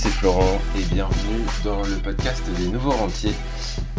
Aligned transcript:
c'est 0.00 0.08
Florent 0.08 0.58
et 0.78 0.82
bienvenue 0.94 1.44
dans 1.62 1.82
le 1.82 1.96
podcast 1.96 2.42
des 2.56 2.68
nouveaux 2.68 2.92
rentiers. 2.92 3.34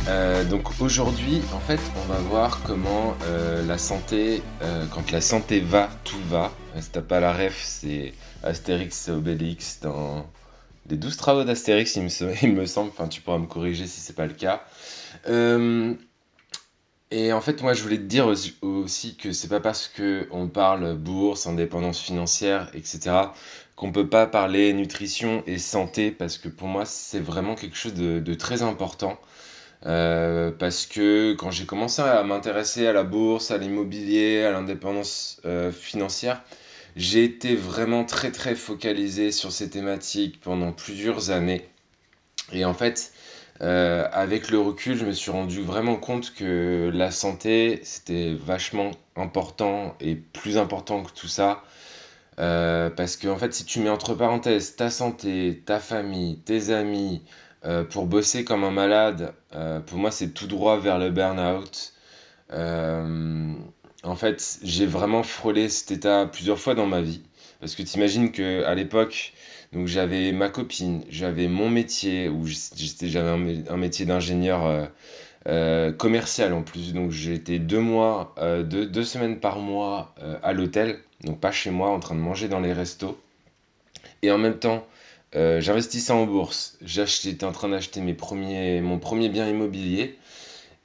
Euh, 0.07 0.43
donc 0.45 0.81
aujourd'hui, 0.81 1.43
en 1.53 1.59
fait, 1.59 1.79
on 1.95 2.11
va 2.11 2.17
voir 2.17 2.61
comment 2.63 3.15
euh, 3.25 3.63
la 3.67 3.77
santé, 3.77 4.41
euh, 4.63 4.87
quand 4.89 5.11
la 5.11 5.21
santé 5.21 5.59
va, 5.59 5.89
tout 6.03 6.19
va. 6.27 6.51
Si 6.79 6.89
t'as 6.89 7.01
pas 7.01 7.19
la 7.19 7.33
ref, 7.33 7.61
c'est 7.63 8.13
Astérix 8.41 9.09
et 9.09 9.11
Obélix 9.11 9.79
dans 9.83 10.25
les 10.89 10.97
12 10.97 11.17
travaux 11.17 11.43
d'Astérix, 11.43 11.95
il, 11.95 12.03
me, 12.03 12.09
il 12.41 12.53
me 12.53 12.65
semble. 12.65 12.89
Enfin, 12.89 13.07
tu 13.07 13.21
pourras 13.21 13.37
me 13.37 13.45
corriger 13.45 13.85
si 13.85 13.99
c'est 13.99 14.15
pas 14.15 14.25
le 14.25 14.33
cas. 14.33 14.63
Et 17.11 17.33
en 17.33 17.41
fait, 17.41 17.61
moi, 17.61 17.73
je 17.73 17.83
voulais 17.83 17.97
te 17.97 18.03
dire 18.03 18.27
aussi, 18.61 19.15
que 19.17 19.31
c'est 19.31 19.47
pas 19.49 19.59
parce 19.59 19.87
que 19.87 20.27
on 20.31 20.47
parle 20.47 20.95
bourse, 20.95 21.47
indépendance 21.47 21.99
financière, 21.99 22.69
etc 22.73 23.11
qu'on 23.81 23.91
peut 23.91 24.07
pas 24.07 24.27
parler 24.27 24.73
nutrition 24.73 25.43
et 25.47 25.57
santé 25.57 26.11
parce 26.11 26.37
que 26.37 26.49
pour 26.49 26.67
moi 26.67 26.85
c'est 26.85 27.19
vraiment 27.19 27.55
quelque 27.55 27.75
chose 27.75 27.95
de, 27.95 28.33
très 28.35 28.61
important. 28.61 29.19
Euh, 29.87 30.51
parce 30.51 30.85
que 30.85 31.33
quand 31.33 31.49
j'ai 31.49 31.65
commencé 31.65 32.03
à 32.03 32.21
m'intéresser 32.23 32.85
à 32.85 32.93
la 32.93 33.01
bourse, 33.01 33.49
à 33.49 33.57
l'immobilier, 33.57 34.43
à 34.43 34.51
l'indépendance 34.51 35.41
euh, 35.45 35.71
financière, 35.71 36.43
j'ai 36.95 37.23
été 37.23 37.55
vraiment 37.55 38.05
très 38.05 38.31
très 38.31 38.53
focalisé 38.53 39.31
sur 39.31 39.51
ces 39.51 39.71
thématiques 39.71 40.39
pendant 40.41 40.71
plusieurs 40.73 41.31
années. 41.31 41.67
Et 42.53 42.65
en 42.65 42.75
fait, 42.75 43.11
euh, 43.61 44.07
avec 44.11 44.49
le 44.49 44.59
recul, 44.59 44.97
je 44.97 45.05
me 45.05 45.11
suis 45.11 45.31
rendu 45.31 45.61
vraiment 45.61 45.95
compte 45.95 46.33
que 46.33 46.89
la 46.93 47.11
santé, 47.11 47.79
c'était 47.83 48.33
vachement 48.33 48.91
important 49.15 49.95
et 49.99 50.15
plus 50.15 50.57
important 50.57 51.03
que 51.03 51.11
tout 51.11 51.27
ça. 51.27 51.63
Euh, 52.39 52.89
parce 52.89 53.17
que 53.17 53.27
en 53.27 53.37
fait, 53.37 53.53
si 53.53 53.65
tu 53.65 53.79
mets 53.81 53.89
entre 53.89 54.15
parenthèses 54.15 54.75
ta 54.75 54.89
santé, 54.89 55.61
ta 55.65 55.79
famille, 55.79 56.39
tes 56.39 56.71
amis, 56.71 57.21
euh, 57.65 57.83
pour 57.83 58.07
bosser 58.07 58.43
comme 58.45 58.63
un 58.63 58.71
malade, 58.71 59.33
pour 59.85 59.97
moi, 59.99 60.11
c'est 60.11 60.29
tout 60.29 60.47
droit 60.47 60.79
vers 60.79 60.97
le 60.97 61.11
burn-out. 61.11 61.93
en 62.51 64.15
fait, 64.15 64.59
j'ai 64.63 64.85
vraiment 64.87 65.23
frôlé 65.23 65.69
cet 65.69 65.91
état 65.91 66.25
plusieurs 66.25 66.59
fois 66.59 66.73
dans 66.75 66.87
ma 66.87 67.01
vie. 67.01 67.21
Parce 67.61 67.75
que 67.75 67.83
tu 67.83 67.95
imagines 67.97 68.31
qu'à 68.31 68.75
l'époque, 68.75 69.31
donc 69.71 69.87
j'avais 69.87 70.33
ma 70.33 70.49
copine, 70.49 71.03
j'avais 71.09 71.47
mon 71.47 71.69
métier, 71.69 72.27
où 72.27 72.45
j'avais 72.45 73.29
un, 73.29 73.77
métier 73.77 74.05
d'ingénieur 74.05 74.89
commercial 75.97 76.51
en 76.51 76.63
plus. 76.63 76.93
Donc 76.93 77.11
j'étais 77.11 77.59
deux 77.59 77.79
mois, 77.79 78.35
deux, 78.65 79.03
semaines 79.03 79.39
par 79.39 79.59
mois 79.59 80.13
à 80.43 80.51
l'hôtel 80.51 80.99
donc 81.23 81.39
pas 81.39 81.51
chez 81.51 81.71
moi 81.71 81.89
en 81.89 81.99
train 81.99 82.15
de 82.15 82.19
manger 82.19 82.47
dans 82.47 82.59
les 82.59 82.73
restos. 82.73 83.19
Et 84.21 84.31
en 84.31 84.37
même 84.37 84.59
temps, 84.59 84.85
euh, 85.35 85.61
j'investissais 85.61 86.13
en 86.13 86.25
bourse, 86.25 86.77
j'étais 86.81 87.43
en 87.43 87.51
train 87.51 87.69
d'acheter 87.69 88.01
mon 88.01 88.99
premier 88.99 89.29
bien 89.29 89.47
immobilier. 89.47 90.17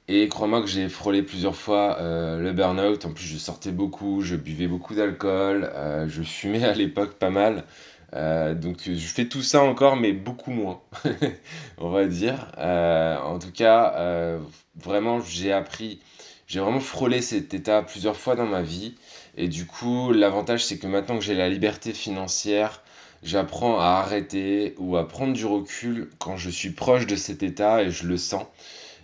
Et 0.09 0.29
crois-moi 0.29 0.61
que 0.61 0.67
j'ai 0.67 0.87
frôlé 0.87 1.21
plusieurs 1.21 1.55
fois 1.55 1.97
euh, 1.99 2.37
le 2.37 2.53
burn-out. 2.53 3.05
En 3.05 3.11
plus, 3.11 3.25
je 3.25 3.37
sortais 3.37 3.71
beaucoup, 3.71 4.21
je 4.21 4.35
buvais 4.35 4.67
beaucoup 4.67 4.95
d'alcool, 4.95 5.69
euh, 5.75 6.07
je 6.07 6.23
fumais 6.23 6.63
à 6.63 6.73
l'époque 6.73 7.15
pas 7.15 7.29
mal. 7.29 7.65
donc, 8.13 8.77
je 8.85 9.07
fais 9.07 9.27
tout 9.27 9.43
ça 9.43 9.61
encore, 9.63 9.97
mais 9.97 10.13
beaucoup 10.13 10.51
moins, 10.51 10.79
on 11.77 11.89
va 11.89 12.05
dire. 12.05 12.51
en 12.57 13.37
tout 13.39 13.51
cas, 13.51 14.39
vraiment, 14.77 15.19
j'ai 15.19 15.51
appris, 15.51 15.99
j'ai 16.47 16.61
vraiment 16.61 16.79
frôlé 16.79 17.21
cet 17.21 17.53
état 17.53 17.83
plusieurs 17.83 18.15
fois 18.15 18.35
dans 18.35 18.45
ma 18.45 18.61
vie. 18.61 18.95
Et 19.35 19.47
du 19.47 19.65
coup, 19.65 20.11
l'avantage, 20.13 20.65
c'est 20.65 20.79
que 20.79 20.87
maintenant 20.87 21.19
que 21.19 21.23
j'ai 21.23 21.35
la 21.35 21.49
liberté 21.49 21.93
financière, 21.93 22.81
j'apprends 23.23 23.79
à 23.79 23.85
arrêter 23.85 24.73
ou 24.77 24.97
à 24.97 25.07
prendre 25.07 25.33
du 25.33 25.45
recul 25.45 26.09
quand 26.17 26.37
je 26.37 26.49
suis 26.49 26.71
proche 26.71 27.05
de 27.05 27.15
cet 27.15 27.43
état 27.43 27.83
et 27.83 27.91
je 27.91 28.07
le 28.07 28.17
sens. 28.17 28.45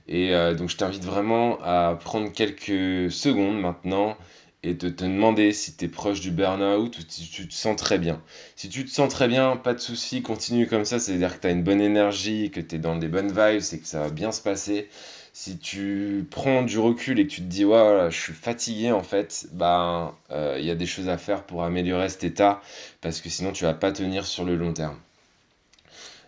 Et 0.08 0.34
euh, 0.34 0.54
donc, 0.54 0.70
je 0.70 0.78
t'invite 0.78 1.04
vraiment 1.04 1.60
à 1.62 1.98
prendre 2.00 2.32
quelques 2.32 3.12
secondes 3.12 3.60
maintenant 3.60 4.18
et 4.64 4.74
de 4.74 4.90
te 4.90 5.04
demander 5.04 5.52
si 5.52 5.76
tu 5.76 5.86
es 5.86 5.88
proche 5.90 6.22
du 6.22 6.32
burn-out 6.32 6.98
ou 6.98 7.02
si 7.08 7.30
tu 7.30 7.48
te 7.48 7.54
sens 7.54 7.76
très 7.76 7.98
bien. 7.98 8.22
Si 8.56 8.70
tu 8.70 8.86
te 8.86 8.90
sens 8.90 9.10
très 9.10 9.28
bien, 9.28 9.58
pas 9.58 9.74
de 9.74 9.80
souci, 9.80 10.22
continue 10.22 10.68
comme 10.68 10.86
ça, 10.86 11.00
c'est-à-dire 11.00 11.36
que 11.36 11.42
tu 11.42 11.48
as 11.48 11.52
une 11.52 11.64
bonne 11.64 11.82
énergie, 11.82 12.50
que 12.50 12.62
tu 12.62 12.76
es 12.76 12.80
dans 12.80 12.96
des 12.96 13.10
bonnes 13.10 13.28
vibes 13.28 13.62
et 13.74 13.80
que 13.80 13.88
ça 13.88 14.00
va 14.00 14.10
bien 14.10 14.32
se 14.32 14.42
passer 14.42 14.88
si 15.34 15.58
tu 15.58 16.28
prends 16.30 16.62
du 16.62 16.78
recul 16.78 17.20
et 17.20 17.28
que 17.28 17.32
tu 17.34 17.42
te 17.42 17.48
dis, 17.48 17.66
ouais, 17.66 18.08
je 18.12 18.18
suis 18.18 18.34
fatigué 18.34 18.92
en 18.92 19.02
fait, 19.04 19.48
ben, 19.52 20.16
euh, 20.32 20.58
il 20.60 20.66
y 20.66 20.72
a 20.72 20.76
des 20.76 20.86
choses 20.86 21.10
à 21.10 21.18
faire 21.18 21.44
pour 21.44 21.64
améliorer 21.64 22.08
cet 22.10 22.24
état 22.24 22.62
parce 23.02 23.20
que 23.20 23.30
sinon 23.30 23.52
tu 23.52 23.66
vas 23.66 23.74
pas 23.74 23.92
tenir 23.92 24.26
sur 24.26 24.46
le 24.46 24.56
long 24.56 24.74
terme. 24.74 24.98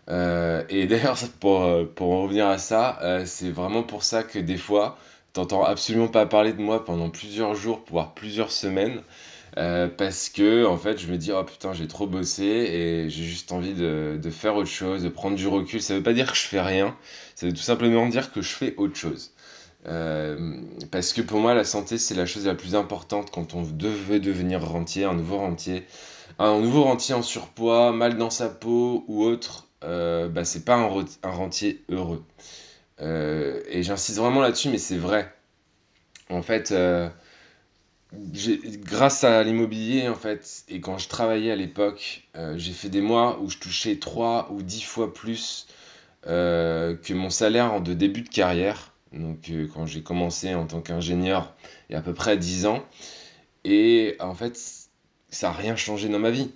Euh, 0.10 0.64
et 0.70 0.88
d'ailleurs, 0.88 1.18
pour, 1.40 1.64
euh, 1.64 1.86
pour 1.86 2.12
en 2.12 2.24
revenir 2.24 2.48
à 2.48 2.58
ça, 2.58 3.00
c'est 3.26 3.52
vraiment 3.52 3.84
pour 3.84 4.04
ça 4.04 4.24
que 4.24 4.40
des 4.40 4.58
fois, 4.58 4.98
t'entends 5.34 5.64
absolument 5.64 6.08
pas 6.08 6.26
parler 6.26 6.54
de 6.54 6.62
moi 6.62 6.86
pendant 6.86 7.10
plusieurs 7.10 7.56
jours, 7.56 7.84
voire 7.90 8.14
plusieurs 8.14 8.52
semaines. 8.52 9.02
Euh, 9.58 9.88
parce 9.88 10.28
que 10.28 10.66
en 10.66 10.78
fait 10.78 10.98
je 10.98 11.08
me 11.08 11.18
dis 11.18 11.32
oh 11.32 11.42
putain 11.46 11.72
j'ai 11.72 11.88
trop 11.88 12.08
bossé 12.08 12.44
et 12.44 13.10
j'ai 13.10 13.24
juste 13.24 13.54
envie 13.54 13.74
de, 13.74 14.20
de, 14.22 14.30
faire 14.30 14.58
autre 14.58 14.70
chose, 14.70 15.04
de 15.04 15.10
prendre 15.10 15.38
du 15.38 15.48
recul. 15.48 15.82
Ça 15.82 15.96
veut 15.96 16.04
pas 16.04 16.14
dire 16.14 16.32
que 16.32 16.38
je 16.38 16.44
fais 16.44 16.60
rien, 16.60 16.96
ça 17.36 17.46
veut 17.48 17.54
tout 17.54 17.62
simplement 17.62 18.06
dire 18.08 18.34
que 18.34 18.42
je 18.42 18.50
fais 18.50 18.76
autre 18.76 18.96
chose. 18.98 19.32
Euh, 19.88 20.60
parce 20.92 21.14
que 21.14 21.22
pour 21.22 21.40
moi 21.40 21.54
la 21.54 21.64
santé 21.64 21.98
c'est 21.98 22.16
la 22.16 22.26
chose 22.26 22.46
la 22.48 22.56
plus 22.56 22.76
importante 22.76 23.32
quand 23.32 23.54
on 23.54 23.62
veut 23.62 24.20
devenir 24.20 24.62
rentier, 24.62 25.06
un 25.06 25.14
nouveau 25.14 25.38
rentier. 25.38 25.86
Un 26.38 26.60
nouveau 26.60 26.84
rentier 26.84 27.16
en 27.16 27.22
surpoids, 27.22 27.94
mal 27.94 28.18
dans 28.18 28.30
sa 28.30 28.50
peau 28.50 29.06
ou 29.08 29.24
autre, 29.24 29.70
euh, 29.85 30.28
bah, 30.28 30.46
c'est 30.46 30.66
pas 30.66 30.75
un, 30.75 31.31
rentier 31.31 31.84
heureux. 31.90 32.23
Euh, 33.01 33.62
et 33.68 33.84
j'insiste 33.84 34.18
vraiment 34.18 34.41
là-dessus 34.41 34.69
mais 34.69 34.78
c'est 34.78 34.97
vrai. 34.97 35.34
En 36.29 36.41
fait 36.41 36.73
grâce 38.13 39.24
à 39.24 39.44
l'immobilier 39.44 40.07
en 40.07 40.16
fait 40.16 40.63
et 40.69 40.79
quand 40.79 40.97
je 40.97 41.07
travaillais 41.07 41.51
à 41.51 41.56
l'époque 41.56 42.24
euh, 42.35 42.57
j'ai 42.57 42.72
fait 42.72 42.90
des 42.90 43.01
mois 43.01 43.40
où 43.41 43.50
je 43.50 43.57
touchais 43.57 43.97
3 43.97 44.50
ou 44.51 44.62
10 44.62 44.81
fois 44.84 45.13
plus 45.13 45.68
euh, 46.28 46.95
que 46.95 47.13
mon 47.13 47.29
salaire 47.29 47.74
en 47.74 47.79
de 47.79 47.94
début 47.94 48.22
de 48.22 48.29
carrière 48.29 48.94
donc 49.12 49.50
euh, 49.50 49.68
quand 49.74 49.85
j'ai 49.85 50.01
commencé 50.01 50.53
en 50.56 50.66
tant 50.66 50.81
qu'ingénieur 50.81 51.53
il 51.90 51.94
y 51.94 51.95
a 51.95 52.00
à 52.00 52.01
peu 52.01 52.13
près 52.13 52.38
10 52.38 52.66
ans 52.68 52.84
et 53.63 54.16
en 54.19 54.35
fait 54.35 54.57
ça 55.29 55.47
n'a 55.47 55.53
rien 55.53 55.75
changé 55.75 56.09
dans 56.09 56.19
ma 56.19 56.31
vie 56.31 56.51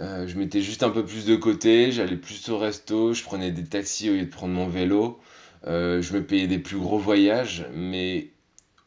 je 0.00 0.38
mettais 0.38 0.62
juste 0.62 0.82
un 0.82 0.90
peu 0.90 1.04
plus 1.04 1.26
de 1.26 1.36
côté 1.36 1.92
j'allais 1.92 2.16
plus 2.16 2.48
au 2.48 2.58
resto 2.58 3.12
je 3.12 3.22
prenais 3.22 3.50
des 3.50 3.64
taxis 3.64 4.10
au 4.10 4.14
lieu 4.14 4.24
de 4.24 4.30
prendre 4.30 4.54
mon 4.54 4.68
vélo 4.68 5.20
je 5.66 6.12
me 6.14 6.24
payais 6.24 6.46
des 6.46 6.58
plus 6.58 6.78
gros 6.78 6.98
voyages 6.98 7.66
mais 7.74 8.30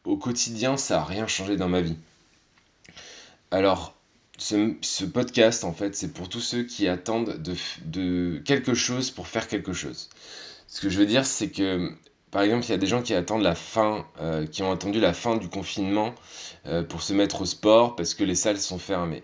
au 0.04 0.16
quotidien, 0.16 0.76
ça 0.76 0.96
n'a 0.96 1.04
rien 1.04 1.26
changé 1.26 1.56
dans 1.56 1.68
ma 1.68 1.80
vie. 1.80 1.96
Alors, 3.50 3.94
ce, 4.36 5.04
podcast, 5.04 5.64
en 5.64 5.72
fait, 5.72 5.96
c'est 5.96 6.12
pour 6.12 6.28
tous 6.28 6.40
ceux 6.40 6.64
qui 6.64 6.88
attendent 6.88 7.40
de, 7.86 8.38
quelque 8.44 8.74
chose 8.74 9.10
pour 9.10 9.28
faire 9.28 9.48
quelque 9.48 9.72
chose. 9.72 10.10
Ce 10.66 10.80
que 10.80 10.88
je 10.88 10.98
veux 10.98 11.06
dire, 11.06 11.24
c'est 11.24 11.50
que, 11.50 11.90
par 12.30 12.42
exemple, 12.42 12.64
il 12.66 12.70
y 12.70 12.74
a 12.74 12.78
des 12.78 12.86
gens 12.86 13.02
qui 13.02 13.14
attendent 13.14 13.42
la 13.42 13.54
fin, 13.54 14.06
euh, 14.20 14.46
qui 14.46 14.62
ont 14.62 14.72
attendu 14.72 15.00
la 15.00 15.14
fin 15.14 15.36
du 15.36 15.48
confinement 15.48 16.14
euh, 16.66 16.82
pour 16.82 17.02
se 17.02 17.12
mettre 17.12 17.42
au 17.42 17.46
sport 17.46 17.96
parce 17.96 18.14
que 18.14 18.24
les 18.24 18.34
salles 18.34 18.58
sont 18.58 18.78
fermées. 18.78 19.22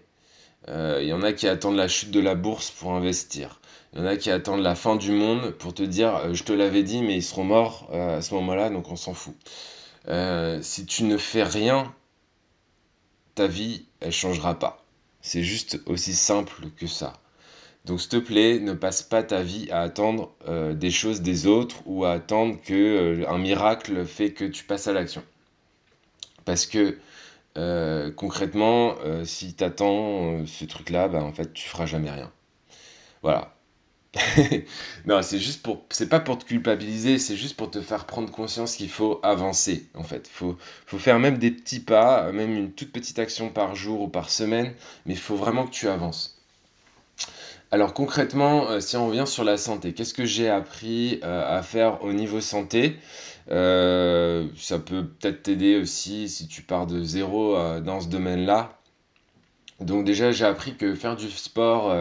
Euh, 0.68 0.98
il 1.02 1.08
y 1.08 1.12
en 1.12 1.22
a 1.22 1.32
qui 1.32 1.48
attendent 1.48 1.76
la 1.76 1.88
chute 1.88 2.10
de 2.10 2.20
la 2.20 2.34
bourse 2.34 2.70
pour 2.70 2.92
investir. 2.92 3.60
Il 3.92 4.00
y 4.00 4.02
en 4.02 4.06
a 4.06 4.16
qui 4.16 4.30
attendent 4.30 4.62
la 4.62 4.74
fin 4.74 4.96
du 4.96 5.12
monde 5.12 5.50
pour 5.50 5.74
te 5.74 5.82
dire, 5.82 6.34
je 6.34 6.44
te 6.44 6.52
l'avais 6.52 6.82
dit, 6.82 7.02
mais 7.02 7.16
ils 7.16 7.22
seront 7.22 7.44
morts 7.44 7.88
à 7.92 8.22
ce 8.22 8.34
moment-là, 8.34 8.70
donc 8.70 8.90
on 8.90 8.96
s'en 8.96 9.14
fout. 9.14 9.34
Euh, 10.08 10.60
si 10.62 10.86
tu 10.86 11.04
ne 11.04 11.16
fais 11.16 11.42
rien, 11.42 11.94
ta 13.34 13.46
vie, 13.46 13.86
elle 14.00 14.12
changera 14.12 14.58
pas. 14.58 14.84
C'est 15.20 15.42
juste 15.42 15.80
aussi 15.86 16.14
simple 16.14 16.68
que 16.76 16.86
ça. 16.86 17.20
Donc 17.84 18.00
s'il 18.00 18.10
te 18.10 18.16
plaît, 18.16 18.58
ne 18.58 18.72
passe 18.72 19.02
pas 19.02 19.22
ta 19.22 19.42
vie 19.42 19.70
à 19.70 19.80
attendre 19.80 20.32
euh, 20.48 20.74
des 20.74 20.90
choses 20.90 21.22
des 21.22 21.46
autres 21.46 21.76
ou 21.86 22.04
à 22.04 22.12
attendre 22.12 22.58
que 22.62 22.74
euh, 22.74 23.28
un 23.28 23.38
miracle 23.38 24.04
fait 24.04 24.32
que 24.32 24.44
tu 24.44 24.64
passes 24.64 24.86
à 24.86 24.92
l'action. 24.92 25.22
Parce 26.44 26.66
que 26.66 26.98
concrètement, 28.16 28.96
si 29.24 29.54
tu 29.54 29.64
attends 29.64 30.46
ce 30.46 30.64
truc-là, 30.64 31.08
bah, 31.08 31.22
en 31.22 31.32
fait, 31.32 31.52
tu 31.52 31.68
feras 31.68 31.86
jamais 31.86 32.10
rien. 32.10 32.32
Voilà. 33.22 33.54
non, 35.06 35.22
c'est 35.22 35.38
juste 35.38 35.62
pour, 35.62 35.84
c'est 35.90 36.08
pas 36.08 36.18
pour 36.18 36.38
te 36.38 36.44
culpabiliser, 36.44 37.18
c'est 37.18 37.36
juste 37.36 37.56
pour 37.56 37.70
te 37.70 37.80
faire 37.80 38.06
prendre 38.06 38.30
conscience 38.30 38.74
qu'il 38.76 38.88
faut 38.88 39.20
avancer, 39.22 39.88
en 39.94 40.02
fait. 40.02 40.26
Faut, 40.26 40.56
faut 40.86 40.98
faire 40.98 41.20
même 41.20 41.38
des 41.38 41.52
petits 41.52 41.80
pas, 41.80 42.32
même 42.32 42.56
une 42.56 42.72
toute 42.72 42.92
petite 42.92 43.18
action 43.20 43.50
par 43.50 43.76
jour 43.76 44.00
ou 44.02 44.08
par 44.08 44.30
semaine, 44.30 44.74
mais 45.06 45.14
il 45.14 45.20
faut 45.20 45.36
vraiment 45.36 45.64
que 45.66 45.70
tu 45.70 45.88
avances. 45.88 46.38
Alors 47.72 47.94
concrètement, 47.94 48.68
euh, 48.68 48.80
si 48.80 48.96
on 48.96 49.06
revient 49.06 49.26
sur 49.26 49.44
la 49.44 49.56
santé, 49.56 49.92
qu'est-ce 49.92 50.14
que 50.14 50.24
j'ai 50.24 50.48
appris 50.48 51.20
euh, 51.22 51.58
à 51.58 51.62
faire 51.62 52.02
au 52.02 52.12
niveau 52.12 52.40
santé? 52.40 52.96
Euh, 53.50 54.48
Ça 54.56 54.80
peut 54.80 55.06
peut-être 55.06 55.44
t'aider 55.44 55.76
aussi 55.80 56.28
si 56.28 56.48
tu 56.48 56.62
pars 56.62 56.86
de 56.86 57.02
zéro 57.04 57.56
dans 57.80 58.00
ce 58.00 58.08
domaine-là. 58.08 58.76
Donc 59.80 60.04
déjà, 60.04 60.32
j'ai 60.32 60.44
appris 60.44 60.76
que 60.76 60.94
faire 60.94 61.16
du 61.16 61.30
sport 61.30 61.94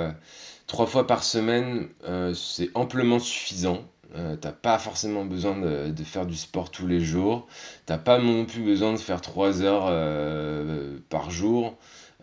trois 0.67 0.85
fois 0.87 1.07
par 1.07 1.23
semaine, 1.23 1.87
c'est 2.33 2.69
amplement 2.73 3.19
suffisant. 3.19 3.85
Euh, 4.15 4.35
t'as 4.35 4.51
pas 4.51 4.79
forcément 4.79 5.23
besoin 5.23 5.55
de, 5.57 6.03
faire 6.03 6.25
du 6.25 6.35
sport 6.35 6.71
tous 6.71 6.87
les 6.87 6.99
jours. 6.99 7.47
T'as 7.85 7.99
pas 7.99 8.17
non 8.19 8.45
plus 8.45 8.61
besoin 8.61 8.91
de 8.93 8.97
faire 8.97 9.21
3 9.21 9.61
heures 9.61 9.85
par 11.09 11.31
jour. 11.31 11.77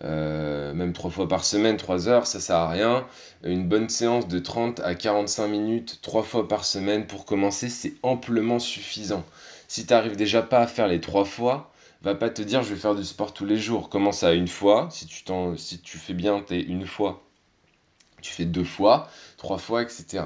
Euh, 0.04 0.74
même 0.74 0.92
trois 0.92 1.10
fois 1.10 1.26
par 1.26 1.44
semaine, 1.44 1.76
3 1.76 2.08
heures, 2.08 2.26
ça 2.26 2.40
sert 2.40 2.56
à 2.56 2.68
rien. 2.68 3.06
Une 3.42 3.66
bonne 3.66 3.88
séance 3.88 4.28
de 4.28 4.38
30 4.38 4.80
à 4.80 4.94
45 4.94 5.48
minutes, 5.48 6.00
trois 6.02 6.22
fois 6.22 6.48
par 6.48 6.64
semaine 6.64 7.06
pour 7.06 7.24
commencer, 7.24 7.68
c'est 7.68 7.94
amplement 8.02 8.58
suffisant. 8.58 9.24
Si 9.68 9.86
tu 9.86 9.92
n'arrives 9.92 10.16
déjà 10.16 10.42
pas 10.42 10.60
à 10.60 10.66
faire 10.66 10.86
les 10.86 11.00
trois 11.00 11.24
fois, 11.24 11.72
va 12.02 12.14
pas 12.14 12.30
te 12.30 12.42
dire 12.42 12.62
je 12.62 12.74
vais 12.74 12.80
faire 12.80 12.94
du 12.94 13.04
sport 13.04 13.32
tous 13.32 13.46
les 13.46 13.56
jours. 13.56 13.88
Commence 13.88 14.22
à 14.22 14.32
une 14.32 14.48
fois, 14.48 14.88
si 14.90 15.06
tu, 15.06 15.22
si 15.56 15.80
tu 15.80 15.98
fais 15.98 16.14
bien, 16.14 16.40
t'es 16.40 16.60
une 16.60 16.86
fois, 16.86 17.22
tu 18.22 18.32
fais 18.32 18.44
deux 18.44 18.64
fois, 18.64 19.08
trois 19.38 19.58
fois, 19.58 19.82
etc. 19.82 20.24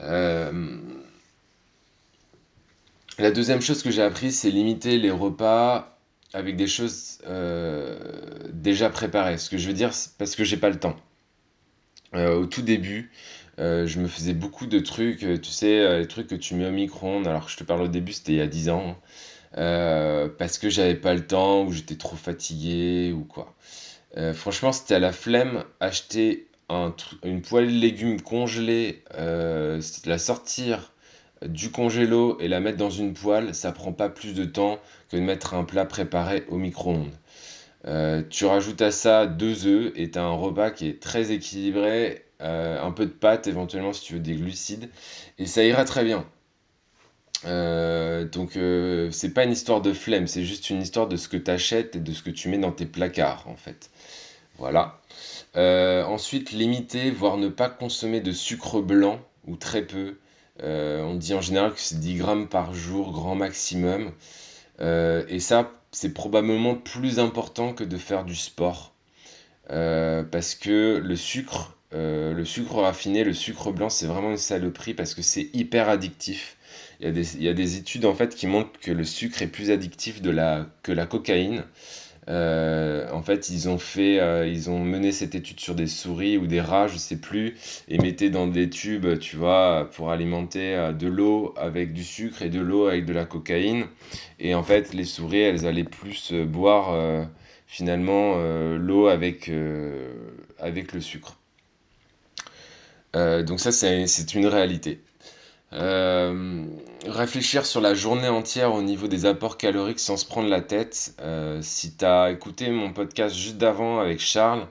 Euh, 0.00 0.78
La 3.18 3.30
deuxième 3.30 3.60
chose 3.60 3.82
que 3.82 3.90
j'ai 3.90 4.02
appris, 4.02 4.32
c'est 4.32 4.50
limiter 4.50 4.98
les 4.98 5.10
repas 5.10 5.99
avec 6.32 6.56
des 6.56 6.66
choses 6.66 7.18
euh, 7.26 8.48
déjà 8.52 8.90
préparées. 8.90 9.38
Ce 9.38 9.50
que 9.50 9.58
je 9.58 9.66
veux 9.66 9.74
dire, 9.74 9.90
parce 10.18 10.36
que 10.36 10.44
j'ai 10.44 10.56
pas 10.56 10.70
le 10.70 10.78
temps. 10.78 10.96
Euh, 12.14 12.34
au 12.34 12.46
tout 12.46 12.62
début, 12.62 13.10
euh, 13.58 13.86
je 13.86 14.00
me 14.00 14.08
faisais 14.08 14.34
beaucoup 14.34 14.66
de 14.66 14.78
trucs, 14.80 15.20
tu 15.20 15.50
sais, 15.50 15.98
les 15.98 16.08
trucs 16.08 16.26
que 16.26 16.34
tu 16.34 16.54
mets 16.54 16.66
au 16.66 16.72
micro-ondes. 16.72 17.26
Alors 17.26 17.46
que 17.46 17.52
je 17.52 17.56
te 17.56 17.64
parle 17.64 17.82
au 17.82 17.88
début, 17.88 18.12
c'était 18.12 18.32
il 18.32 18.38
y 18.38 18.42
a 18.42 18.46
10 18.46 18.70
ans. 18.70 18.96
Euh, 19.58 20.28
parce 20.28 20.58
que 20.58 20.68
j'avais 20.68 20.94
pas 20.94 21.14
le 21.14 21.26
temps, 21.26 21.64
ou 21.64 21.72
j'étais 21.72 21.96
trop 21.96 22.16
fatigué, 22.16 23.12
ou 23.12 23.24
quoi. 23.24 23.54
Franchement, 24.34 24.72
c'était 24.72 24.96
à 24.96 24.98
la 24.98 25.12
flemme 25.12 25.64
acheter 25.78 26.50
un 26.70 26.94
une 27.24 27.42
poêlée 27.42 27.72
de 27.72 27.78
légumes 27.78 28.20
congelée, 28.20 29.02
euh, 29.14 29.80
la 30.06 30.18
sortir 30.18 30.92
du 31.46 31.70
congélo 31.70 32.38
et 32.40 32.48
la 32.48 32.60
mettre 32.60 32.76
dans 32.76 32.90
une 32.90 33.14
poêle, 33.14 33.54
ça 33.54 33.72
prend 33.72 33.92
pas 33.92 34.08
plus 34.08 34.34
de 34.34 34.44
temps 34.44 34.78
que 35.10 35.16
de 35.16 35.22
mettre 35.22 35.54
un 35.54 35.64
plat 35.64 35.84
préparé 35.84 36.44
au 36.48 36.56
micro-ondes. 36.56 37.14
Euh, 37.86 38.22
tu 38.28 38.44
rajoutes 38.44 38.82
à 38.82 38.90
ça 38.90 39.26
deux 39.26 39.66
œufs 39.66 39.92
et 39.96 40.10
tu 40.10 40.18
as 40.18 40.22
un 40.22 40.34
repas 40.34 40.70
qui 40.70 40.86
est 40.86 41.00
très 41.00 41.32
équilibré, 41.32 42.24
euh, 42.42 42.80
un 42.82 42.90
peu 42.90 43.06
de 43.06 43.10
pâtes 43.10 43.46
éventuellement 43.46 43.92
si 43.92 44.02
tu 44.02 44.14
veux 44.14 44.20
des 44.20 44.34
glucides, 44.34 44.90
et 45.38 45.46
ça 45.46 45.64
ira 45.64 45.84
très 45.84 46.04
bien. 46.04 46.26
Euh, 47.46 48.26
donc 48.26 48.56
euh, 48.56 49.10
c'est 49.10 49.32
pas 49.32 49.44
une 49.44 49.52
histoire 49.52 49.80
de 49.80 49.94
flemme, 49.94 50.26
c'est 50.26 50.44
juste 50.44 50.68
une 50.68 50.82
histoire 50.82 51.08
de 51.08 51.16
ce 51.16 51.28
que 51.28 51.38
tu 51.38 51.50
achètes 51.50 51.96
et 51.96 52.00
de 52.00 52.12
ce 52.12 52.22
que 52.22 52.30
tu 52.30 52.48
mets 52.48 52.58
dans 52.58 52.72
tes 52.72 52.86
placards 52.86 53.46
en 53.48 53.56
fait. 53.56 53.90
Voilà. 54.58 55.00
Ensuite, 55.54 56.52
limiter, 56.52 57.10
voire 57.10 57.38
ne 57.38 57.48
pas 57.48 57.70
consommer 57.70 58.20
de 58.20 58.30
sucre 58.30 58.82
blanc 58.82 59.20
ou 59.46 59.56
très 59.56 59.82
peu. 59.82 60.18
Euh, 60.62 61.02
on 61.02 61.14
dit 61.14 61.34
en 61.34 61.40
général 61.40 61.72
que 61.72 61.80
c'est 61.80 62.00
10 62.00 62.16
grammes 62.16 62.48
par 62.48 62.74
jour, 62.74 63.12
grand 63.12 63.34
maximum. 63.34 64.12
Euh, 64.80 65.24
et 65.28 65.40
ça, 65.40 65.72
c'est 65.92 66.12
probablement 66.12 66.74
plus 66.74 67.18
important 67.18 67.72
que 67.72 67.84
de 67.84 67.96
faire 67.96 68.24
du 68.24 68.34
sport. 68.34 68.92
Euh, 69.70 70.22
parce 70.22 70.54
que 70.54 70.98
le 71.02 71.16
sucre, 71.16 71.76
le 71.92 72.44
sucre 72.44 72.76
raffiné, 72.76 73.24
le 73.24 73.32
sucre 73.32 73.72
blanc, 73.72 73.88
c'est 73.88 74.06
vraiment 74.06 74.30
une 74.30 74.36
saloperie 74.36 74.94
parce 74.94 75.14
que 75.14 75.22
c'est 75.22 75.48
hyper 75.52 75.88
addictif. 75.88 76.56
Il 77.00 77.06
y 77.06 77.08
a 77.08 77.12
des, 77.12 77.36
y 77.38 77.48
a 77.48 77.54
des 77.54 77.76
études 77.76 78.04
en 78.04 78.14
fait 78.14 78.34
qui 78.34 78.46
montrent 78.46 78.78
que 78.80 78.92
le 78.92 79.04
sucre 79.04 79.42
est 79.42 79.46
plus 79.46 79.70
addictif 79.70 80.20
de 80.22 80.30
la, 80.30 80.66
que 80.82 80.92
la 80.92 81.06
cocaïne. 81.06 81.64
Euh, 82.30 83.10
en 83.10 83.22
fait, 83.22 83.50
ils 83.50 83.68
ont 83.68 83.78
fait, 83.78 84.20
euh, 84.20 84.46
ils 84.46 84.70
ont 84.70 84.78
mené 84.78 85.10
cette 85.10 85.34
étude 85.34 85.58
sur 85.58 85.74
des 85.74 85.88
souris 85.88 86.38
ou 86.38 86.46
des 86.46 86.60
rats, 86.60 86.86
je 86.86 86.96
sais 86.96 87.16
plus, 87.16 87.56
et 87.88 87.98
mettaient 87.98 88.30
dans 88.30 88.46
des 88.46 88.70
tubes, 88.70 89.18
tu 89.18 89.36
vois, 89.36 89.90
pour 89.92 90.10
alimenter 90.10 90.76
euh, 90.76 90.92
de 90.92 91.08
l'eau 91.08 91.54
avec 91.56 91.92
du 91.92 92.04
sucre 92.04 92.42
et 92.42 92.48
de 92.48 92.60
l'eau 92.60 92.86
avec 92.86 93.04
de 93.04 93.12
la 93.12 93.24
cocaïne. 93.24 93.86
Et 94.38 94.54
en 94.54 94.62
fait, 94.62 94.94
les 94.94 95.04
souris, 95.04 95.40
elles 95.40 95.66
allaient 95.66 95.84
plus 95.84 96.32
boire 96.32 97.26
finalement 97.66 98.36
l'eau 98.76 99.08
avec, 99.08 99.50
avec 100.58 100.92
le 100.92 101.00
sucre. 101.00 101.36
Donc 103.14 103.60
ça, 103.60 103.70
c'est 103.72 104.34
une 104.34 104.46
réalité. 104.46 105.00
Euh, 105.72 106.64
réfléchir 107.06 107.64
sur 107.64 107.80
la 107.80 107.94
journée 107.94 108.28
entière 108.28 108.74
au 108.74 108.82
niveau 108.82 109.06
des 109.06 109.24
apports 109.24 109.56
caloriques 109.56 110.00
sans 110.00 110.16
se 110.16 110.26
prendre 110.26 110.48
la 110.48 110.60
tête. 110.60 111.14
Euh, 111.20 111.60
si 111.62 111.96
tu 111.96 112.04
as 112.04 112.30
écouté 112.30 112.70
mon 112.70 112.92
podcast 112.92 113.36
juste 113.36 113.56
d'avant 113.56 114.00
avec 114.00 114.20
Charles, 114.20 114.66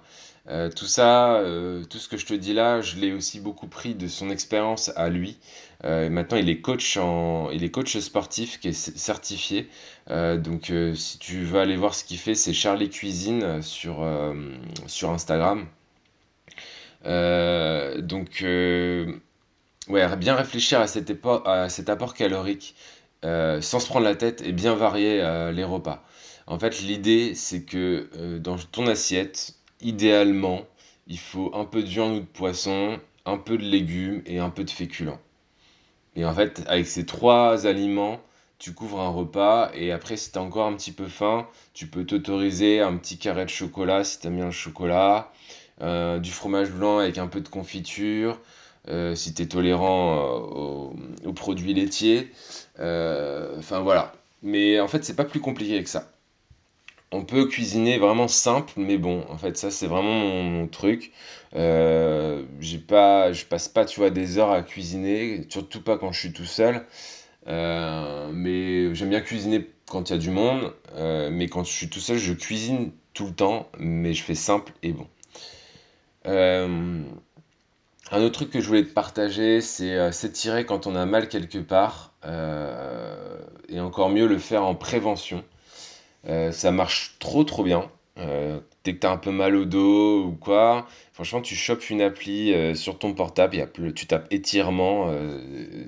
euh, 0.50 0.70
tout 0.70 0.88
ça, 0.88 1.42
tout 1.90 2.00
ce 2.00 2.10
que 2.10 2.18
je 2.18 2.26
te 2.26 2.34
dis 2.34 2.54
là, 2.54 2.82
je 2.82 2.98
l'ai 2.98 3.14
aussi 3.14 3.40
beaucoup 3.40 3.68
pris 3.68 3.96
de 3.96 4.08
son 4.08 4.30
expérience 4.30 4.92
à 4.96 5.10
lui. 5.10 5.38
Maintenant, 5.84 6.38
il 6.38 6.50
est 6.50 6.60
coach 6.60 6.98
il 7.54 7.64
est 7.64 7.72
coach 7.72 7.98
sportif 8.00 8.60
qui 8.60 8.70
est 8.70 8.74
certifié. 8.74 9.70
Donc, 10.10 10.74
si 10.96 11.20
tu 11.20 11.44
veux 11.44 11.60
aller 11.60 11.78
voir 11.78 11.94
ce 11.94 12.04
qu'il 12.04 12.18
fait, 12.18 12.36
c'est 12.36 12.54
Charlie 12.54 12.90
Cuisine 12.90 13.62
sur, 13.62 14.06
sur 14.88 15.12
Instagram. 15.12 15.68
Donc, 17.06 18.44
Ouais, 19.90 20.16
bien 20.18 20.36
réfléchir 20.36 20.80
à 20.80 20.86
cet, 20.86 21.10
apport 21.10 22.14
calorique 22.14 22.76
euh, 23.26 23.60
sans 23.60 23.80
se 23.80 23.88
prendre 23.88 24.06
la 24.06 24.16
tête 24.16 24.44
et 24.44 24.52
bien 24.52 24.76
varier 24.76 25.20
euh, 25.20 25.52
les 25.52 25.64
repas. 25.64 26.04
En 26.46 26.60
fait, 26.60 26.80
l'idée, 26.82 27.34
c'est 27.34 27.64
que 27.64 28.08
euh, 28.16 28.38
dans 28.38 28.58
ton 28.58 28.86
assiette, 28.86 29.56
idéalement, 29.82 30.62
il 31.08 31.18
faut 31.18 31.50
un 31.56 31.66
peu 31.66 31.82
de 31.82 31.88
viande 31.88 32.18
ou 32.18 32.20
de 32.20 32.26
poisson, 32.26 33.00
un 33.26 33.38
peu 33.38 33.58
de 33.58 33.64
légumes 33.64 34.22
et 34.28 34.38
un 34.38 34.52
peu 34.52 34.64
de 34.64 34.70
féculents. 34.70 35.20
Et 36.16 36.24
en 36.24 36.36
fait, 36.36 36.64
avec 36.68 36.86
ces 36.86 37.08
trois 37.08 37.66
aliments, 37.66 38.22
tu 38.60 38.74
couvres 38.74 39.00
un 39.00 39.10
repas 39.10 39.72
et 39.74 39.92
après, 39.92 40.18
si 40.18 40.32
t'as 40.32 40.42
encore 40.42 40.68
un 40.68 40.76
petit 40.76 40.92
peu 40.92 41.08
faim, 41.08 41.48
tu 41.74 41.88
peux 41.88 42.06
t'autoriser 42.06 42.80
un 42.80 42.96
petit 42.98 43.18
carré 43.18 43.44
de 43.44 43.50
chocolat 43.50 44.04
si 44.04 44.20
t'aimes 44.20 44.36
bien 44.36 44.46
le 44.46 44.52
chocolat, 44.52 45.32
du 45.82 46.32
fromage 46.32 46.70
blanc 46.70 47.00
avec 47.00 47.18
un 47.18 47.28
peu 47.28 47.42
de 47.42 47.48
confiture 47.48 48.40
si 49.16 49.34
tu 49.34 49.44
es 49.44 49.46
tolérant 49.48 50.92
euh, 51.24 51.28
aux, 51.28 51.34
produits 51.34 51.74
laitiers. 51.74 52.32
Euh, 52.80 53.56
Enfin 53.60 53.82
voilà. 53.82 54.14
Mais 54.42 54.80
en 54.80 54.88
fait, 54.88 55.04
c'est 55.04 55.16
pas 55.16 55.26
plus 55.26 55.42
compliqué 55.42 55.84
que 55.84 55.90
ça. 55.90 56.12
On 57.12 57.24
peut 57.24 57.48
cuisiner 57.48 57.98
vraiment 57.98 58.28
simple, 58.28 58.74
mais 58.78 58.98
bon, 58.98 59.26
en 59.30 59.38
fait, 59.38 59.58
ça 59.58 59.72
c'est 59.72 59.88
vraiment 59.88 60.14
mon, 60.14 60.68
truc. 60.68 61.12
Euh, 61.56 62.44
j'ai 62.60 62.78
pas, 62.78 63.34
je 63.34 63.46
passe 63.46 63.68
pas, 63.68 63.86
tu 63.86 64.00
vois, 64.00 64.12
des 64.12 64.38
heures 64.38 64.52
à 64.52 64.62
cuisiner, 64.62 65.46
surtout 65.50 65.82
pas 65.82 65.98
quand 65.98 66.12
je 66.12 66.20
suis 66.20 66.34
tout 66.34 66.46
seul. 66.46 66.86
Euh, 67.48 68.30
mais 68.32 68.94
j'aime 68.96 69.10
bien 69.10 69.22
cuisiner 69.22 69.68
quand 69.88 70.10
il 70.10 70.14
y 70.14 70.16
a 70.18 70.20
du 70.20 70.30
monde, 70.30 70.74
euh, 70.96 71.30
mais 71.32 71.48
quand 71.48 71.64
je 71.64 71.72
suis 71.72 71.90
tout 71.90 72.00
seul, 72.00 72.18
je 72.18 72.34
cuisine 72.34 72.92
tout 73.14 73.26
le 73.26 73.34
temps, 73.34 73.68
mais 73.80 74.14
je 74.14 74.24
fais 74.24 74.36
simple 74.36 74.72
et 74.84 74.94
bon. 74.94 75.08
Un 78.12 78.24
autre 78.24 78.34
truc 78.34 78.50
que 78.50 78.60
je 78.60 78.68
voulais 78.68 78.84
te 78.84 78.92
partager, 78.92 79.62
c'est 79.62 79.92
euh, 79.94 80.12
s'étirer 80.12 80.66
quand 80.66 80.88
on 80.88 80.96
a 80.96 81.06
mal 81.06 81.30
quelque 81.30 81.60
part, 81.60 82.14
euh, 82.26 83.38
et 83.68 83.80
encore 83.80 84.10
mieux 84.10 84.26
le 84.26 84.40
faire 84.40 84.64
en 84.64 84.74
prévention. 84.74 85.44
Euh, 86.28 86.52
ça 86.52 86.72
marche 86.72 87.18
trop 87.20 87.44
trop 87.44 87.64
bien. 87.64 87.90
Dès 88.84 88.94
que 88.96 89.00
t'as 89.00 89.12
un 89.12 89.18
peu 89.18 89.32
mal 89.32 89.56
au 89.56 89.64
dos 89.64 90.26
ou 90.26 90.32
quoi, 90.34 90.88
franchement, 91.14 91.40
tu 91.42 91.56
chopes 91.56 91.90
une 91.90 92.02
appli 92.02 92.54
sur 92.76 93.00
ton 93.00 93.14
portable, 93.14 93.56
y 93.56 93.62
a, 93.62 93.68
tu 93.68 94.08
tapes 94.08 94.28
étirement, 94.32 95.14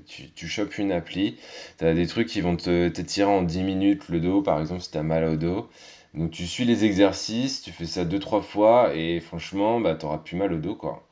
tu, 0.08 0.48
chopes 0.48 0.78
une 0.78 0.94
appli, 0.94 1.38
t'as 1.78 1.94
des 1.94 2.08
trucs 2.08 2.30
qui 2.30 2.40
vont 2.40 2.56
t'étirer 2.56 3.30
en 3.30 3.42
10 3.42 3.64
minutes 3.64 4.08
le 4.08 4.22
dos, 4.22 4.42
par 4.42 4.62
exemple, 4.62 4.82
si 4.82 4.92
t'as 4.92 5.04
mal 5.04 5.26
au 5.26 5.36
dos. 5.36 5.70
Donc 6.14 6.32
tu 6.32 6.48
suis 6.48 6.64
les 6.64 6.86
exercices, 6.86 7.64
tu 7.64 7.72
fais 7.72 7.86
ça 7.86 8.06
deux 8.06 8.20
trois 8.20 8.42
fois, 8.42 8.96
et 8.96 9.20
franchement, 9.20 9.82
bah, 9.82 9.96
t'auras 9.96 10.20
plus 10.20 10.38
mal 10.38 10.54
au 10.54 10.58
dos, 10.58 10.76
quoi. 10.76 11.06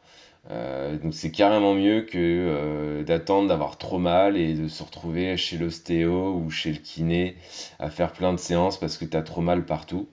Euh, 0.51 0.97
donc 0.97 1.13
c'est 1.13 1.31
carrément 1.31 1.75
mieux 1.75 2.01
que 2.01 2.17
euh, 2.17 3.03
d'attendre 3.03 3.47
d'avoir 3.47 3.77
trop 3.77 3.99
mal 3.99 4.35
et 4.35 4.53
de 4.55 4.67
se 4.67 4.81
retrouver 4.81 5.37
chez 5.37 5.57
l'ostéo 5.57 6.33
ou 6.33 6.49
chez 6.49 6.71
le 6.71 6.79
kiné 6.79 7.35
à 7.77 7.89
faire 7.89 8.13
plein 8.13 8.33
de 8.33 8.39
séances 8.39 8.79
parce 8.79 8.97
que 8.97 9.05
t'as 9.05 9.21
trop 9.21 9.41
mal 9.41 9.65
partout. 9.65 10.07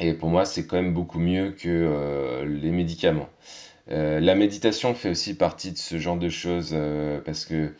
Et 0.00 0.14
pour 0.14 0.30
moi, 0.30 0.44
c'est 0.44 0.66
quand 0.66 0.76
même 0.76 0.94
beaucoup 0.94 1.18
mieux 1.18 1.52
que 1.52 1.68
euh, 1.68 2.44
les 2.44 2.70
médicaments. 2.70 3.28
La 3.88 4.36
méditation 4.36 4.94
fait 4.94 5.10
aussi 5.10 5.34
partie 5.34 5.72
de 5.72 5.76
ce 5.76 5.98
genre 5.98 6.16
de 6.16 6.28
choses 6.28 6.76
parce 7.24 7.44
que 7.44 7.74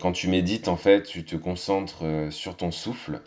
quand 0.00 0.10
tu 0.10 0.26
médites, 0.26 0.66
en 0.66 0.76
fait, 0.76 1.04
tu 1.04 1.24
te 1.24 1.36
concentres 1.36 2.02
sur 2.30 2.56
ton 2.56 2.72
souffle 2.72 3.20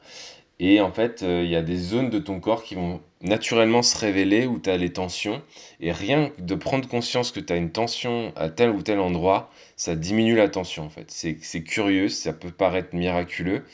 et 0.59 0.81
en 0.81 0.91
fait, 0.91 1.23
euh, 1.23 1.43
il 1.43 1.49
y 1.49 1.55
a 1.55 1.61
des 1.61 1.77
zones 1.77 2.09
de 2.09 2.19
ton 2.19 2.41
corps 2.41 2.63
qui 2.63 2.75
vont 2.75 3.01
naturellement 3.21 3.81
se 3.81 3.97
révéler 3.97 4.45
où 4.45 4.59
tu 4.59 4.69
as 4.69 4.75
les 4.75 4.91
tensions. 4.91 5.41
Et 5.79 5.93
rien 5.93 6.29
que 6.29 6.41
de 6.41 6.55
prendre 6.55 6.87
conscience 6.87 7.31
que 7.31 7.39
tu 7.39 7.53
as 7.53 7.55
une 7.55 7.71
tension 7.71 8.33
à 8.35 8.49
tel 8.49 8.69
ou 8.71 8.81
tel 8.81 8.99
endroit, 8.99 9.49
ça 9.77 9.95
diminue 9.95 10.35
la 10.35 10.49
tension 10.49 10.83
en 10.83 10.89
fait. 10.89 11.09
C'est, 11.11 11.63
curieux, 11.63 12.09
ça 12.09 12.33
peut 12.33 12.51
paraître 12.51 12.93
miraculeux. 12.93 13.65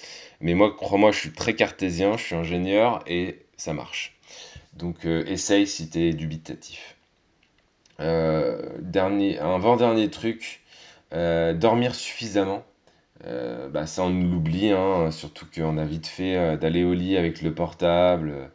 Mais 0.41 0.53
moi, 0.53 0.75
crois-moi, 0.75 1.11
je 1.11 1.19
suis 1.19 1.31
très 1.31 1.55
cartésien, 1.55 2.17
je 2.17 2.23
suis 2.23 2.35
ingénieur 2.35 3.03
et 3.07 3.39
ça 3.57 3.73
marche. 3.73 4.15
Donc 4.73 5.05
euh, 5.05 5.23
essaye 5.25 5.65
si 5.65 5.89
tu 5.89 5.99
es 6.01 6.13
dubitatif. 6.13 6.97
dernier, 7.97 9.39
un 9.39 9.55
avant-dernier 9.55 10.09
truc, 10.11 10.61
dormir 11.11 11.95
suffisamment. 11.95 12.63
Bah 13.23 13.85
ça 13.87 14.03
on 14.03 14.09
l'oublie, 14.09 14.71
hein, 14.71 15.09
surtout 15.11 15.45
qu'on 15.53 15.77
a 15.77 15.85
vite 15.85 16.07
fait 16.07 16.57
d'aller 16.57 16.83
au 16.83 16.93
lit 16.93 17.17
avec 17.17 17.41
le 17.41 17.53
portable, 17.53 18.51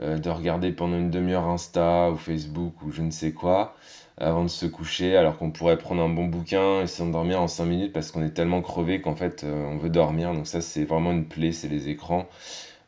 de 0.00 0.30
regarder 0.30 0.72
pendant 0.72 0.96
une 0.98 1.10
demi-heure 1.10 1.46
Insta 1.46 2.10
ou 2.10 2.16
Facebook 2.16 2.82
ou 2.82 2.90
je 2.90 3.02
ne 3.02 3.10
sais 3.10 3.32
quoi 3.32 3.74
avant 4.20 4.44
de 4.44 4.48
se 4.48 4.66
coucher, 4.66 5.16
alors 5.16 5.38
qu'on 5.38 5.50
pourrait 5.50 5.78
prendre 5.78 6.02
un 6.02 6.08
bon 6.08 6.26
bouquin 6.26 6.82
et 6.82 6.86
s'endormir 6.86 7.40
en 7.40 7.48
5 7.48 7.64
minutes 7.64 7.92
parce 7.92 8.10
qu'on 8.10 8.22
est 8.22 8.34
tellement 8.34 8.60
crevé 8.60 9.00
qu'en 9.00 9.16
fait 9.16 9.44
euh, 9.44 9.64
on 9.66 9.78
veut 9.78 9.88
dormir. 9.88 10.32
Donc 10.34 10.46
ça 10.46 10.60
c'est 10.60 10.84
vraiment 10.84 11.10
une 11.12 11.26
plaie, 11.26 11.52
c'est 11.52 11.68
les 11.68 11.88
écrans. 11.88 12.28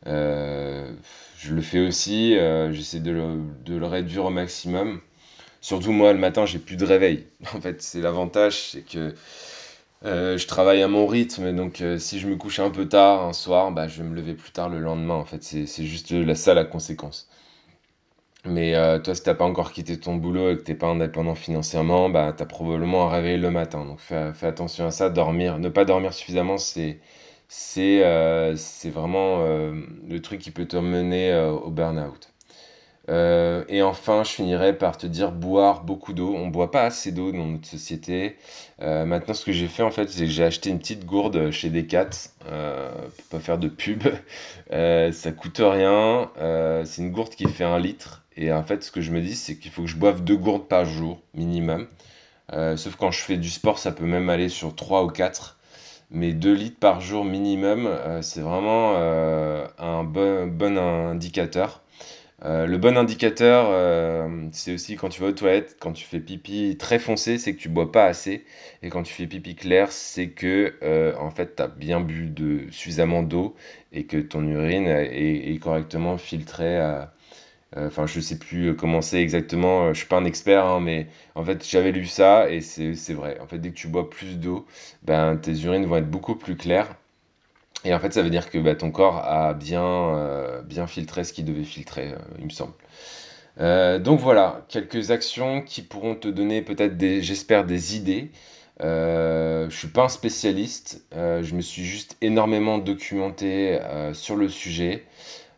Euh, 0.07 0.93
je 1.39 1.55
le 1.55 1.63
fais 1.63 1.81
aussi, 1.81 2.37
euh, 2.37 2.73
j'essaie 2.73 3.01
de 3.01 3.39
de 3.65 3.77
le, 3.77 3.87
réduire 3.87 4.27
au 4.27 4.31
maximum. 4.31 5.01
Surtout 5.63 5.93
moi 5.93 6.13
le 6.13 6.19
matin 6.19 6.45
j'ai 6.47 6.59
plus 6.59 6.77
de 6.77 6.85
réveil. 6.85 7.27
En 7.55 7.61
fait 7.61 7.83
c'est 7.83 8.01
l'avantage, 8.01 8.71
c'est 8.71 8.83
que 8.83 9.15
je 10.05 10.47
travaille 10.47 10.83
à 10.83 10.89
mon 10.89 11.07
rythme, 11.07 11.55
donc 11.55 11.83
si 11.99 12.19
je 12.19 12.29
me 12.29 12.37
couche 12.37 12.61
un 12.61 12.71
peu 12.71 12.89
tard 12.89 13.25
un 13.25 13.33
soir, 13.33 13.73
bah, 13.73 13.89
je 13.89 14.03
vais 14.03 14.09
me 14.09 14.15
lever 14.15 14.35
plus 14.35 14.53
tard 14.53 14.69
le 14.69 14.79
lendemain. 14.81 15.15
En 15.15 15.25
fait 15.25 15.43
c'est 15.43 15.85
juste 15.85 16.11
la, 16.13 16.35
ça 16.35 16.55
la 16.55 16.65
conséquence. 16.65 17.29
Mais 18.45 18.75
euh, 18.77 18.99
toi, 19.01 19.15
si 19.15 19.23
t'as 19.23 19.35
pas 19.35 19.45
encore 19.45 19.73
quitté 19.73 19.99
ton 19.99 20.17
boulot 20.17 20.51
et 20.51 20.57
que 20.57 20.63
t'es 20.63 20.75
pas 20.75 20.89
indépendant 20.89 21.35
financièrement, 21.35 22.09
bah, 22.11 22.33
t'as 22.37 22.47
probablement 22.47 23.07
un 23.09 23.11
réveil 23.11 23.39
le 23.39 23.51
matin. 23.51 23.85
Donc 23.85 24.01
fais, 24.01 24.33
attention 24.47 24.87
à 24.87 24.91
ça. 24.91 25.11
Dormir, 25.11 25.59
ne 25.59 25.69
pas 25.69 25.85
dormir 25.85 26.13
suffisamment, 26.13 26.59
c'est 26.59 27.01
c'est 27.49 28.05
euh, 28.05 28.57
vraiment 28.87 29.43
euh, 29.43 29.75
le 30.09 30.21
truc 30.23 30.41
qui 30.41 30.51
peut 30.51 30.67
te 30.67 30.77
mener 30.77 31.35
au 31.65 31.71
burn-out. 31.71 32.32
Euh, 33.09 33.65
et 33.69 33.83
enfin, 33.83 34.23
je 34.23 34.31
finirai 34.31 34.77
par 34.79 34.97
te 34.97 35.07
dire 35.07 35.33
boire 35.33 35.83
beaucoup 35.83 36.13
d'eau. 36.13 36.35
On 36.37 36.47
ne 36.47 36.51
boit 36.53 36.71
pas 36.71 36.83
assez 36.83 37.13
d'eau 37.13 37.33
dans 37.33 37.47
notre 37.47 37.67
société. 37.67 38.37
Euh, 38.81 39.05
maintenant, 39.05 39.35
ce 39.35 39.45
que 39.45 39.53
j'ai 39.53 39.69
fait 39.69 39.83
en 39.83 39.91
fait, 39.91 40.09
c'est 40.09 40.25
que 40.25 40.31
j'ai 40.31 40.45
acheté 40.45 40.71
une 40.71 40.79
petite 40.79 41.05
gourde 41.05 41.51
chez 41.51 41.71
Decat, 41.71 42.11
euh, 42.49 42.91
pour 43.17 43.27
pas 43.27 43.41
faire 43.41 43.59
de 43.59 43.69
pub. 43.69 44.03
Euh, 44.73 45.13
ça 45.13 45.33
coûte 45.33 45.61
rien. 45.63 46.31
c'est 46.87 47.03
une 47.03 47.11
gourde 47.11 47.35
qui 47.35 47.47
fait 47.47 47.65
un 47.65 47.79
litre. 47.79 48.25
Et 48.37 48.51
en 48.53 48.63
fait, 48.63 48.83
ce 48.83 48.91
que 48.91 49.03
je 49.03 49.11
me 49.11 49.21
dis, 49.21 49.35
c'est 49.35 49.59
qu'il 49.59 49.71
faut 49.71 49.83
que 49.83 49.89
je 49.89 49.97
boive 49.97 50.25
deux 50.25 50.37
gourdes 50.37 50.67
par 50.67 50.87
jour 50.87 51.21
minimum. 51.35 51.87
sauf 52.51 52.97
quand 52.97 53.11
je 53.11 53.21
fais 53.21 53.37
du 53.37 53.51
sport, 53.51 53.79
ça 53.79 53.93
peut 53.93 54.07
même 54.07 54.31
aller 54.31 54.49
sur 54.49 54.75
3 54.75 55.05
ou 55.05 55.09
4. 55.09 55.59
Mais 56.11 56.33
2 56.33 56.55
litres 56.55 56.79
par 56.81 57.03
jour 57.03 57.25
minimum, 57.27 57.91
c'est 58.23 58.41
vraiment 58.41 58.97
un 58.97 60.05
bon, 60.05 60.47
bon 60.47 60.79
indicateur. 60.79 61.82
Euh, 62.45 62.67
le 62.67 62.77
bon 62.77 62.97
indicateur, 62.99 63.67
euh, 63.71 64.49
c'est 64.53 64.75
aussi 64.75 64.97
quand 64.97 65.09
tu 65.09 65.21
vas 65.21 65.29
aux 65.29 65.33
toilettes, 65.33 65.77
quand 65.79 65.93
tu 65.93 66.05
fais 66.05 66.19
pipi 66.19 66.77
très 66.77 66.99
foncé, 66.99 67.39
c'est 67.39 67.55
que 67.55 67.61
tu 67.61 67.69
bois 67.69 67.93
pas 67.93 68.07
assez. 68.07 68.45
Et 68.83 68.89
quand 68.91 69.05
tu 69.05 69.13
fais 69.13 69.27
pipi 69.27 69.55
clair, 69.55 69.93
c'est 69.93 70.31
que 70.31 70.75
euh, 70.83 71.15
en 71.19 71.31
fait, 71.31 71.57
tu 71.57 71.63
as 71.63 71.69
bien 71.69 72.01
bu 72.01 72.69
suffisamment 72.73 73.23
d'eau 73.23 73.55
et 73.93 74.07
que 74.07 74.17
ton 74.17 74.47
urine 74.49 74.89
est, 74.89 75.59
correctement 75.63 76.19
filtrée. 76.19 76.81
Enfin, 77.77 78.07
je 78.07 78.21
sais 78.21 78.39
plus 78.39 78.77
comment 78.77 79.01
c'est 79.03 79.23
exactement, 79.23 79.93
je 79.95 79.99
suis 79.99 80.09
pas 80.09 80.19
un 80.19 80.25
expert, 80.27 80.67
hein, 80.67 80.81
mais 80.81 81.07
en 81.35 81.45
fait, 81.45 81.67
j'avais 81.67 81.93
lu 81.93 82.07
ça 82.07 82.51
et 82.51 82.61
c'est 82.61 83.15
vrai. 83.15 83.39
En 83.41 83.47
fait, 83.47 83.59
dès 83.59 83.71
que 83.71 83.75
tu 83.77 83.89
bois 83.89 84.11
plus 84.11 84.39
d'eau, 84.39 84.67
ben, 85.03 85.37
tes 85.37 85.53
urines 85.65 85.87
vont 85.87 85.97
être 85.97 86.11
beaucoup 86.11 86.35
plus 86.37 86.57
claires 86.57 86.97
et 87.85 87.95
en 87.95 87.99
fait, 87.99 88.13
ça 88.13 88.23
veut 88.23 88.31
dire 88.31 88.51
que 88.51 88.59
bah, 88.59 88.75
ton 88.75 88.91
corps 88.91 89.19
a 89.19 89.55
bien, 89.55 89.85
euh, 89.85 90.63
bien 90.63 90.87
filtré 90.87 91.25
ce 91.25 91.33
qu'il 91.33 91.45
devait 91.45 91.65
filtrer, 91.65 92.13
euh, 92.13 92.19
il 92.39 92.45
me 92.45 92.51
semble. 92.51 92.75
Euh, 93.61 93.99
donc 93.99 94.21
voilà, 94.21 94.65
quelques 94.69 95.11
actions 95.11 95.63
qui 95.63 95.83
pourront 95.83 96.15
te 96.15 96.29
donner 96.29 96.63
peut-être 96.63 96.97
des, 96.97 97.23
j'espère, 97.23 97.65
des 97.65 97.97
idées. 97.97 98.31
Je 98.81 99.69
suis 99.71 99.89
pas 99.89 100.05
un 100.05 100.09
spécialiste, 100.09 101.05
je 101.13 101.55
me 101.55 101.61
suis 101.61 101.85
juste 101.85 102.17
énormément 102.21 102.79
documenté 102.79 103.79
sur 104.13 104.35
le 104.35 104.49
sujet. 104.49 105.05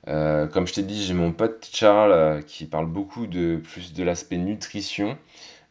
comme 0.06 0.66
je 0.66 0.74
t'ai 0.74 0.82
dit, 0.82 1.02
j'ai 1.02 1.14
mon 1.14 1.32
pote 1.32 1.66
Charles 1.72 2.44
qui 2.46 2.66
parle 2.66 2.86
beaucoup 2.86 3.26
de 3.26 3.56
plus 3.56 3.94
de 3.94 4.02
l'aspect 4.02 4.36
nutrition, 4.36 5.16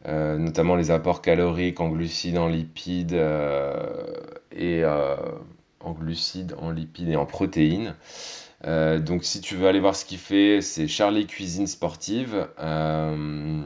notamment 0.07 0.75
les 0.75 0.89
apports 0.89 1.22
caloriques 1.22 1.79
en 1.79 1.89
glucides, 1.89 2.39
en 2.39 2.48
lipides 2.48 3.22
et 4.51 4.83
glucides, 5.93 6.55
en 6.59 6.71
lipides 6.71 7.09
et 7.09 7.15
en 7.15 7.25
protéines. 7.25 7.95
Euh, 8.65 9.00
donc 9.00 9.23
si 9.23 9.41
tu 9.41 9.55
veux 9.55 9.67
aller 9.67 9.79
voir 9.79 9.95
ce 9.95 10.05
qu'il 10.05 10.17
fait, 10.17 10.62
c'est 10.62 10.88
Charlie 10.88 11.27
Cuisine 11.27 11.67
Sportive. 11.67 12.47
Euh, 12.59 13.62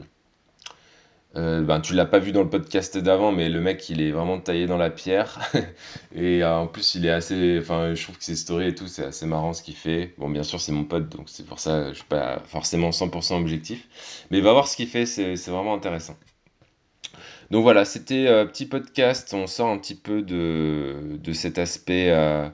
euh, 1.36 1.60
ben, 1.62 1.80
tu 1.80 1.94
l'as 1.94 2.06
pas 2.06 2.18
vu 2.18 2.32
dans 2.32 2.42
le 2.42 2.48
podcast 2.48 2.98
d'avant, 2.98 3.32
mais 3.32 3.48
le 3.48 3.60
mec 3.60 3.88
il 3.90 4.00
est 4.00 4.10
vraiment 4.10 4.40
taillé 4.40 4.66
dans 4.66 4.78
la 4.78 4.90
pierre. 4.90 5.38
et 6.14 6.44
en 6.44 6.66
plus 6.66 6.94
il 6.94 7.06
est 7.06 7.10
assez. 7.10 7.58
Enfin, 7.60 7.94
je 7.94 8.02
trouve 8.02 8.18
que 8.18 8.24
ses 8.24 8.36
stories 8.36 8.68
et 8.68 8.74
tout, 8.74 8.88
c'est 8.88 9.04
assez 9.04 9.26
marrant 9.26 9.52
ce 9.52 9.62
qu'il 9.62 9.76
fait. 9.76 10.14
Bon, 10.18 10.28
bien 10.28 10.42
sûr, 10.42 10.60
c'est 10.60 10.72
mon 10.72 10.84
pote, 10.84 11.08
donc 11.10 11.28
c'est 11.28 11.46
pour 11.46 11.60
ça 11.60 11.90
je 11.90 11.94
suis 11.98 12.04
pas 12.04 12.40
forcément 12.46 12.90
100% 12.90 13.40
objectif. 13.40 13.88
Mais 14.30 14.40
va 14.40 14.52
voir 14.52 14.68
ce 14.68 14.76
qu'il 14.76 14.88
fait, 14.88 15.06
c'est 15.06 15.34
vraiment 15.48 15.74
intéressant. 15.74 16.16
Donc 17.50 17.62
voilà, 17.62 17.84
c'était 17.84 18.28
un 18.28 18.32
euh, 18.32 18.44
petit 18.44 18.66
podcast. 18.66 19.32
On 19.32 19.46
sort 19.46 19.68
un 19.68 19.78
petit 19.78 19.94
peu 19.94 20.22
de, 20.22 21.32
cet 21.32 21.58
aspect, 21.58 22.10
euh, 22.10 22.48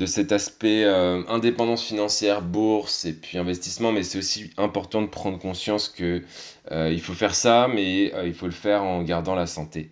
euh, 0.00 1.22
indépendance 1.28 1.82
financière, 1.82 2.42
bourse 2.42 3.06
et 3.06 3.14
puis 3.14 3.38
investissement. 3.38 3.90
Mais 3.90 4.02
c'est 4.02 4.18
aussi 4.18 4.50
important 4.58 5.00
de 5.02 5.06
prendre 5.06 5.38
conscience 5.38 5.88
que 5.88 6.22
il 6.70 7.00
faut 7.00 7.14
faire 7.14 7.34
ça, 7.34 7.68
mais 7.72 8.12
il 8.26 8.34
faut 8.34 8.46
le 8.46 8.52
faire 8.52 8.82
en 8.82 9.02
gardant 9.02 9.34
la 9.34 9.46
santé. 9.46 9.90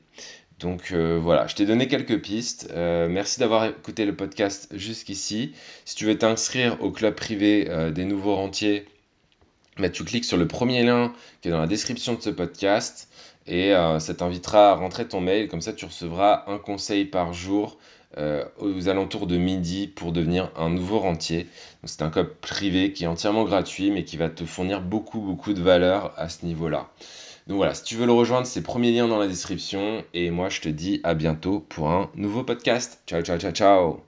Donc 0.59 0.93
voilà, 0.93 1.47
je 1.47 1.55
t'ai 1.55 1.67
donné 1.67 1.89
quelques 1.89 2.21
pistes. 2.21 2.71
merci 2.75 3.41
d'avoir 3.41 3.65
écouté 3.65 4.05
le 4.05 4.15
podcast 4.15 4.69
jusqu'ici. 4.77 5.53
Si 5.87 5.97
tu 5.97 6.05
veux 6.05 6.19
t'inscrire 6.19 6.83
au 6.83 6.91
club 6.91 7.15
privé 7.15 7.69
des 7.95 8.05
nouveaux 8.05 8.37
rentiers, 8.37 8.87
bah, 9.79 9.91
tu 9.91 10.05
cliques 10.05 10.25
sur 10.25 10.37
le 10.37 10.47
premier 10.47 10.83
lien 10.83 11.13
qui 11.41 11.49
est 11.49 11.51
dans 11.51 11.61
la 11.61 11.67
description 11.67 12.15
de 12.15 12.21
ce 12.21 12.31
podcast 12.31 13.09
et 13.47 13.75
euh, 13.75 13.99
ça 13.99 14.15
t'invitera 14.15 14.73
à 14.73 14.75
rentrer 14.75 15.07
ton 15.07 15.21
mail, 15.21 15.49
comme 15.49 15.61
ça 15.61 15.73
tu 15.73 15.85
recevras 15.85 16.45
un 16.47 16.59
conseil 16.59 17.05
par 17.05 17.33
jour 17.33 17.79
euh, 18.19 18.45
aux 18.59 18.89
alentours 18.89 19.27
de 19.27 19.37
midi 19.37 19.87
pour 19.87 20.13
devenir 20.13 20.51
un 20.57 20.71
nouveau 20.71 20.99
rentier. 20.99 21.47
C'est 21.85 22.03
un 22.03 22.11
club 22.11 22.33
privé 22.41 22.93
qui 22.93 23.05
est 23.05 23.09
entièrement 23.09 23.45
gratuit 23.45 23.91
mais 23.91 24.05
qui 24.05 24.17
va 24.17 24.29
te 24.29 24.45
fournir 24.45 24.81
beaucoup 24.81 25.21
beaucoup 25.21 25.53
de 25.53 25.61
valeur 25.61 26.13
à 26.17 26.29
ce 26.29 26.47
niveau-là. 26.47 26.89
Donc 27.47 27.59
voilà, 27.59 27.75
si 27.75 27.85
tu 27.85 27.95
veux 27.95 28.07
le 28.07 28.13
rejoindre, 28.13 28.47
c'est 28.47 28.63
premier 28.63 28.91
lien 28.91 29.07
dans 29.07 29.19
la 29.19 29.29
description 29.29 30.03
et 30.15 30.31
moi 30.31 30.49
je 30.49 30.61
te 30.61 30.69
dis 30.69 31.01
à 31.05 31.15
bientôt 31.15 31.61
pour 31.61 31.91
un 31.91 32.11
nouveau 32.17 32.43
podcast. 32.43 33.03
Ciao 33.07 33.23
ciao 33.23 33.39
ciao 33.39 33.53
ciao 33.53 34.06